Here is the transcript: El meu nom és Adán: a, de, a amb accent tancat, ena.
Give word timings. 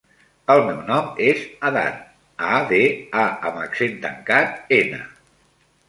El 0.53 0.61
meu 0.69 0.79
nom 0.87 1.11
és 1.25 1.43
Adán: 1.71 2.01
a, 2.47 2.57
de, 2.73 2.83
a 3.27 3.29
amb 3.51 3.63
accent 3.69 3.97
tancat, 4.07 4.61
ena. 4.85 5.07